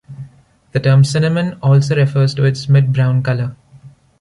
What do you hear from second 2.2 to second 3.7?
to its mid-brown colour.